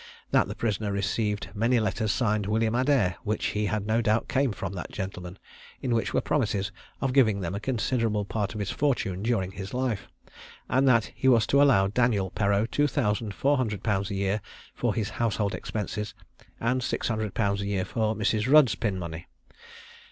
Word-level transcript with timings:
That 0.31 0.47
the 0.47 0.55
prisoner 0.55 0.91
received 0.91 1.51
many 1.53 1.79
letters 1.79 2.11
signed 2.11 2.47
"William 2.47 2.73
Adair," 2.73 3.17
which 3.21 3.45
he 3.53 3.67
had 3.67 3.85
no 3.85 4.01
doubt 4.01 4.27
came 4.27 4.51
from 4.51 4.73
that 4.73 4.91
gentleman, 4.91 5.37
in 5.79 5.93
which 5.93 6.11
were 6.11 6.21
promises 6.21 6.71
of 7.01 7.13
giving 7.13 7.39
them 7.41 7.53
a 7.53 7.59
considerable 7.59 8.25
part 8.25 8.55
of 8.55 8.59
his 8.59 8.71
fortune 8.71 9.21
during 9.21 9.51
his 9.51 9.75
life; 9.75 10.07
and 10.67 10.87
that 10.87 11.11
he 11.13 11.27
was 11.27 11.45
to 11.45 11.61
allow 11.61 11.85
Daniel 11.85 12.31
Perreau 12.31 12.65
two 12.65 12.87
thousand 12.87 13.35
four 13.35 13.57
hundred 13.57 13.83
pounds 13.83 14.09
a 14.09 14.15
year 14.15 14.41
for 14.73 14.95
his 14.95 15.11
household 15.21 15.53
expenses, 15.53 16.15
and 16.59 16.81
six 16.81 17.07
hundred 17.07 17.35
pounds 17.35 17.61
a 17.61 17.67
year 17.67 17.85
for 17.85 18.15
Mrs. 18.15 18.51
Rudd's 18.51 18.73
pin 18.73 18.97
money. 18.97 19.27